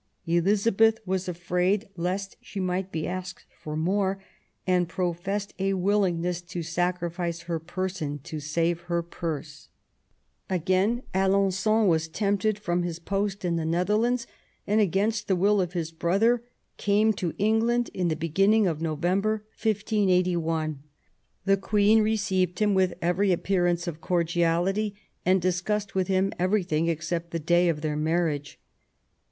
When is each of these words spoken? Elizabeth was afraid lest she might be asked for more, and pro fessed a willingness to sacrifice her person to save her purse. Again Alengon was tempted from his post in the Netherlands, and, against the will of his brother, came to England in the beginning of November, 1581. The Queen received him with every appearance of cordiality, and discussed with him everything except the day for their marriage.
Elizabeth 0.25 0.97
was 1.05 1.27
afraid 1.29 1.87
lest 1.95 2.35
she 2.41 2.59
might 2.59 2.91
be 2.91 3.05
asked 3.07 3.45
for 3.61 3.77
more, 3.77 4.17
and 4.65 4.89
pro 4.89 5.13
fessed 5.13 5.53
a 5.59 5.73
willingness 5.75 6.41
to 6.41 6.63
sacrifice 6.63 7.41
her 7.41 7.59
person 7.59 8.17
to 8.23 8.39
save 8.39 8.79
her 8.89 9.03
purse. 9.03 9.69
Again 10.49 11.03
Alengon 11.13 11.85
was 11.87 12.07
tempted 12.07 12.57
from 12.57 12.81
his 12.81 12.97
post 12.97 13.45
in 13.45 13.57
the 13.57 13.63
Netherlands, 13.63 14.25
and, 14.65 14.81
against 14.81 15.27
the 15.27 15.35
will 15.35 15.61
of 15.61 15.73
his 15.73 15.91
brother, 15.91 16.41
came 16.77 17.13
to 17.13 17.35
England 17.37 17.91
in 17.93 18.07
the 18.07 18.15
beginning 18.15 18.65
of 18.65 18.81
November, 18.81 19.45
1581. 19.61 20.81
The 21.45 21.57
Queen 21.57 22.01
received 22.01 22.57
him 22.57 22.73
with 22.73 22.95
every 23.03 23.31
appearance 23.31 23.85
of 23.87 24.01
cordiality, 24.01 24.95
and 25.27 25.39
discussed 25.39 25.93
with 25.93 26.07
him 26.07 26.33
everything 26.39 26.87
except 26.87 27.29
the 27.29 27.37
day 27.37 27.71
for 27.71 27.79
their 27.79 27.95
marriage. 27.95 28.59